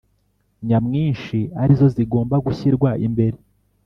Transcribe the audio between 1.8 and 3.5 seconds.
zigomba gushyirwa imbere.